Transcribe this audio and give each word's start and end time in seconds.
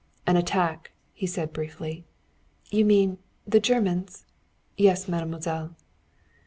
"An 0.25 0.35
attack," 0.35 0.93
he 1.13 1.27
said 1.27 1.53
briefly. 1.53 2.05
"You 2.71 2.85
mean 2.85 3.19
the 3.45 3.59
Germans?" 3.59 4.25
"Yes, 4.75 5.07
mademoiselle." 5.07 5.75